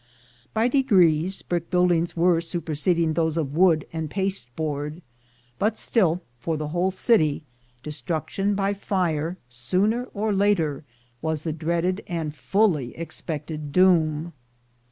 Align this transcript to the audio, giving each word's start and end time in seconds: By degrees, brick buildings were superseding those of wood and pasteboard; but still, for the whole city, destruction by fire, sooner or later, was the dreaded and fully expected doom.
By 0.55 0.67
degrees, 0.67 1.43
brick 1.43 1.69
buildings 1.69 2.17
were 2.17 2.41
superseding 2.41 3.13
those 3.13 3.37
of 3.37 3.53
wood 3.55 3.85
and 3.93 4.09
pasteboard; 4.09 5.03
but 5.59 5.77
still, 5.77 6.23
for 6.39 6.57
the 6.57 6.69
whole 6.69 6.89
city, 6.89 7.43
destruction 7.83 8.55
by 8.55 8.73
fire, 8.73 9.37
sooner 9.47 10.05
or 10.05 10.33
later, 10.33 10.83
was 11.21 11.43
the 11.43 11.53
dreaded 11.53 12.03
and 12.07 12.33
fully 12.33 12.97
expected 12.97 13.71
doom. 13.71 14.33